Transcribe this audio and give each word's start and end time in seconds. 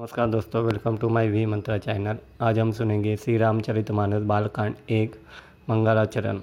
नमस्कार 0.00 0.26
दोस्तों 0.30 0.62
welcome 0.62 0.96
to 0.96 1.08
my 1.08 1.28
V 1.28 1.44
Mantra 1.46 1.76
channel 1.78 2.16
आज 2.40 2.58
हम 2.58 2.70
सुनेंगे 2.72 3.16
श्री 3.16 3.36
रामचरित 3.36 3.90
मानस 3.90 4.22
बालकांड 4.22 4.74
एक 4.90 5.16
मंगलाचरण। 5.70 6.38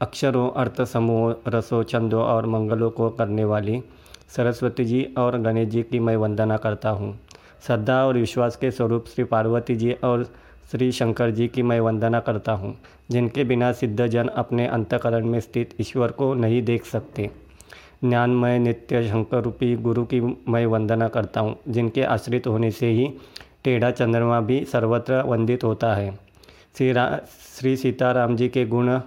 अक्षरों, 0.00 0.48
अर्थ 0.52 0.80
समूह, 0.82 1.34
रसों, 1.48 1.82
छंदों 1.82 2.22
और 2.22 2.46
मंगलों 2.46 2.90
को 2.90 3.08
करने 3.10 3.44
वाली 3.44 3.82
सरस्वती 4.36 4.84
जी 4.84 5.02
और 5.18 5.38
गणेश 5.38 5.68
जी 5.68 5.82
की 5.82 5.98
मैं 5.98 6.16
वंदना 6.16 6.56
करता 6.56 6.90
हूँ। 6.90 7.12
श्रद्धा 7.66 8.02
और 8.04 8.18
विश्वास 8.18 8.56
के 8.56 8.70
स्वरूप 8.70 9.08
श्री 9.08 9.24
पार्वती 9.26 9.76
जी 9.76 9.92
और 10.04 10.24
श्री 10.70 10.90
शंकर 10.92 11.30
जी 11.30 11.48
की 11.48 11.62
मैं 11.62 11.78
वंदना 11.80 12.20
करता 12.20 12.52
हूँ, 12.52 12.74
जिनके 13.10 13.44
बिना 13.44 13.72
सिद्धजन 13.74 14.28
अपने 14.36 14.66
अंतकरण 14.68 15.26
में 15.26 15.38
स्थित 15.40 15.76
ईश्वर 15.80 16.12
को 16.12 16.32
नहीं 16.36 16.62
देख 16.62 16.86
सकते। 16.86 17.30
ज्ञानमय 18.02 18.58
नित्य 18.58 19.02
शंकर 19.08 19.42
रूपी 19.42 19.74
गुरु 19.76 20.04
की 20.04 20.20
मैं 20.20 20.64
वंदना 20.66 21.08
करता 21.08 21.40
हूँ 21.40 21.56
जिनके 21.68 22.02
आश्रित 22.04 22.46
होने 22.46 22.70
से 22.70 22.90
ही 22.90 23.10
टेढ़ा 23.64 23.90
चंद्रमा 23.90 24.40
भी 24.40 24.64
सर्वत्र 24.64 25.22
वंदित 25.22 25.64
होता 25.64 25.94
है। 25.94 26.10
श्री 26.76 26.92
रा 26.92 27.04
श्री 27.58 27.76
सीताराम 27.76 28.36
जी 28.36 28.48
के 28.48 28.64
गुण 28.66 28.98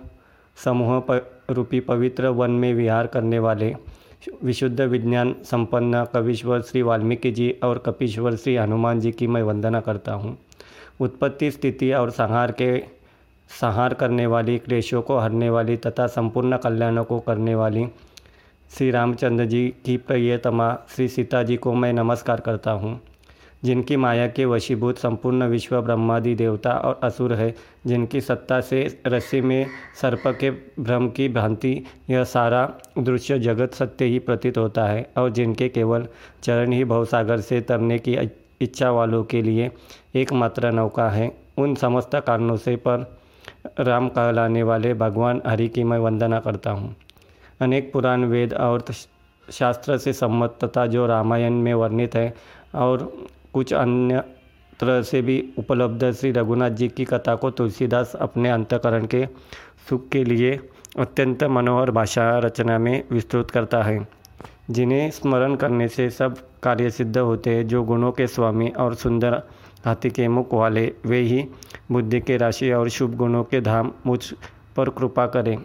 समूह 0.58 1.00
प, 1.00 1.22
रूपी 1.50 1.80
पवित्र 1.80 2.27
वन 2.30 2.52
में 2.52 2.73
विहार 2.73 3.08
करने 3.08 3.40
वाले 3.40 3.73
विशुद्ध 4.44 4.81
विज्ञान 4.81 5.36
संपन्न 5.44 6.03
कविश्वर 6.14 6.62
श्री 6.62 6.81
वाल्मीकि 6.81 7.31
जी 7.31 7.50
और 7.64 7.78
कपीश्वर 7.78 8.36
श्री 8.36 8.55
हनुमान 8.55 9.00
जी 9.00 9.12
की 9.12 9.28
मैं 9.28 9.41
वंदना 9.44 9.80
करता 9.80 10.14
हूँ। 10.14 10.38
उत्पत्ति 11.00 11.52
स्थिति 11.52 11.91
और 11.94 12.12
संहार 12.12 12.52
के 12.52 12.78
संहार 13.50 13.94
करने 13.94 14.25
वाली 14.28 14.58
क्लेशों 14.58 15.02
को 15.02 15.17
हरने 15.20 15.50
वाली 15.50 15.78
तथा 15.78 16.08
संपूर्ण 16.08 16.58
कल्याणों 16.58 17.03
को 17.03 17.20
करने 17.20 17.55
वाली 17.55 17.86
श्री 18.73 18.91
रामचंद्र 18.91 19.45
जी 19.45 19.73
की 19.86 19.98
प्रियतमा 19.98 20.68
श्री 20.90 21.08
सीता 21.08 21.42
जी 21.44 21.56
को 21.56 21.73
मैं 21.73 21.92
नमस्कार 21.94 22.39
करता 22.39 22.72
हूँ। 22.72 23.02
जिनकी 23.64 23.97
माया 23.97 24.28
के 24.28 24.45
वशीभूत 24.45 24.97
संपूर्ण 24.97 25.47
विश्व 25.47 25.80
ब्रह्मादि 25.81 26.34
देवता 26.36 26.72
और 26.72 27.00
असुर 27.03 27.34
है, 27.34 27.53
जिनकी 27.88 28.22
सत्ता 28.22 28.59
से 28.62 29.02
रस्सी 29.08 29.42
में 29.42 29.66
सर्प 30.02 30.23
के 30.28 30.52
भ्रम 30.80 31.09
की 31.09 31.30
भ्रांति, 31.30 31.86
यह 32.09 32.23
सारा 32.23 32.66
दृश्य 33.00 33.39
जगत 33.39 33.73
सत्य 33.73 34.06
ही 34.06 34.20
प्रतीत 34.20 34.58
होता 34.58 34.86
है 34.86 35.08
और 35.17 35.30
जिनके 35.30 35.69
केवल 35.69 36.08
चरण 36.44 36.72
ही 36.72 36.84
भवसागर 36.84 37.42
से 37.42 37.62
तरने 37.62 38.00
की 38.00 38.17
इच्छा 38.62 38.92
वालों 38.92 39.23
के 39.23 39.42
लिए 39.42 39.72
एकमात्र 40.16 40.72
नौका 40.72 41.09
है। 41.09 41.31
उन 41.58 41.75
समस्त 41.75 42.16
कारणों 42.28 42.58
से 42.58 42.75
पर 42.75 43.17
राम 43.80 44.08
कहलाने 44.08 44.64
वाले 44.64 44.94
भगवान 44.94 45.42
हरि 45.47 45.67
की 45.67 45.84
मैं 45.84 46.00
वंदना 46.00 46.40
करता 46.40 46.72
हूँ। 46.72 46.95
अनेक 47.64 47.94
पुराण 47.94 48.23
वेद 48.23 48.53
और 48.53 48.83
शास्त्र 49.52 49.97
से 49.97 50.14
सम्मत 50.14 50.58
तथा 50.64 50.86
जो 50.86 51.06
रामायण 51.08 51.53
में 51.53 51.73
वर्णित 51.73 52.16
है 52.16 52.33
और 52.75 53.14
कुछ 53.53 53.73
अन्य 53.73 54.23
तरह 54.80 55.02
से 55.02 55.22
भी 55.22 55.53
उपलब्ध 55.59 56.11
श्री 56.11 56.31
रघुनाथ 56.31 56.69
जी 56.69 56.88
की 56.88 57.06
कथा 57.06 57.36
को 57.36 57.52
तुलसीदास 57.52 58.16
अपने 58.16 58.50
अंतकरण 58.50 59.06
के 59.06 59.28
सुख 59.89 60.09
के 60.09 60.23
लिए 60.23 60.59
अत्यंत 61.00 61.44
मनोहर 61.44 61.91
भाषा 61.91 62.39
रचना 62.39 62.78
में 62.78 63.03
विस्तृत 63.11 63.52
करता 63.52 63.84
है। 63.84 64.08
जिन्हें 64.69 65.11
स्मरण 65.11 65.56
करने 65.56 65.88
से 65.88 66.09
सब 66.09 66.38
कार्य 66.64 66.89
सिद्ध 66.89 67.17
होते 67.17 67.50
हैं। 67.50 67.67
जो 67.67 67.84
गुणों 67.84 68.11
के 68.11 68.28
स्वामी 68.28 68.69
और 68.69 68.95
सुंदर 68.95 69.41
हाथी 69.86 70.09
के 70.09 70.28
मुख 70.28 70.53
वाले, 70.53 70.94
वे 71.06 71.19
ही 71.19 71.45
बुद्धि 71.91 72.19
के 72.19 72.38
राशि 72.38 72.72
और 72.72 72.89
शुभ 72.89 73.16
गुणों 73.16 73.44
के 73.44 73.61
धाम 73.61 73.91
मुझ 74.06 74.34
पर 74.75 74.89
कृपा 74.89 75.25
करें। 75.25 75.58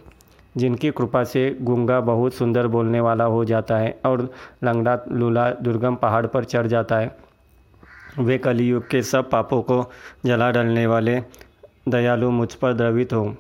जिनकी 0.56 0.90
कृपा 0.90 1.24
से 1.24 1.56
गूँगा 1.60 2.00
बहुत 2.00 2.34
सुंदर 2.34 2.66
बोलने 2.66 3.00
वाला 3.00 3.24
हो 3.24 3.44
जाता 3.44 3.76
है 3.78 3.98
और 4.04 4.30
लंगड़ा 4.64 4.98
लूला 5.12 5.50
दुर्गम 5.50 5.94
पहाड़ 5.94 6.26
पर 6.26 6.44
चढ़ 6.44 6.66
जाता 6.66 6.98
है। 6.98 7.16
वे 8.18 8.38
कलयुग 8.38 8.88
के 8.90 9.02
सब 9.02 9.30
पापों 9.30 9.62
को 9.62 9.84
जला 10.26 10.50
डालने 10.50 10.86
वाले 10.86 11.20
दयालु 11.88 12.30
मुझ 12.30 12.54
पर 12.54 12.72
द्रवित 12.72 13.12
हो। 13.12 13.36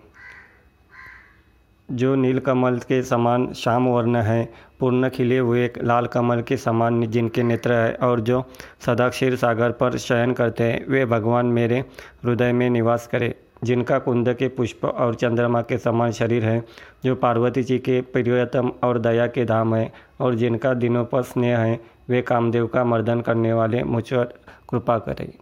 जो 1.90 2.14
नीलकमल 2.14 2.78
के 2.78 3.02
समान 3.02 3.52
श्याम 3.52 3.88
वर्ण 3.88 4.16
है, 4.16 4.52
पूर्ण 4.80 5.08
खिले 5.08 5.38
हुए 5.38 5.70
लाल 5.82 6.06
कमल 6.06 6.42
के 6.42 6.56
समान 6.56 7.06
जिनके 7.06 7.42
नेत्र 7.42 7.72
है 7.72 7.92
और 7.92 8.20
जो 8.20 8.44
सदा 8.86 9.08
क्षीर 9.08 9.36
सागर 9.36 9.70
पर 9.70 9.96
शयन 9.98 10.32
करते 10.32 10.64
हैं, 10.64 10.86
वे 10.88 11.04
भगवान 11.06 11.46
मेरे 11.46 11.78
हृदय 12.24 12.52
में 12.52 12.70
निवास 12.70 13.06
करें। 13.06 13.34
जिनका 13.64 13.98
कुंद 13.98 14.34
के 14.34 14.48
पुष्प 14.48 14.84
और 14.84 15.14
चंद्रमा 15.14 15.62
के 15.62 15.78
समान 15.78 16.12
शरीर 16.12 16.44
है, 16.44 16.64
जो 17.04 17.14
पार्वती 17.14 17.62
जी 17.62 17.78
के 17.78 18.00
प्रियतम 18.00 18.72
और 18.82 18.98
दया 18.98 19.26
के 19.26 19.44
धाम 19.44 19.74
है 19.74 19.92
और 20.20 20.34
जिनका 20.34 20.74
दिनों 20.74 21.04
पर 21.04 21.22
स्नेह 21.22 21.58
है, 21.58 21.80
वे 22.08 22.22
कामदेव 22.22 22.66
का 22.66 22.84
मर्दन 22.84 23.20
करने 23.20 23.52
वाले 23.52 23.82
मुझ 23.82 24.04
पर 24.12 24.24
कृपा 24.70 24.98
करें। 24.98 25.32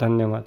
धन्यवाद। 0.00 0.44